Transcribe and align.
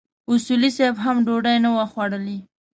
اصولي 0.31 0.69
صیب 0.77 0.95
هم 1.03 1.15
ډوډۍ 1.25 1.57
نه 1.65 1.69
وه 1.75 1.85
خوړلې. 1.91 2.37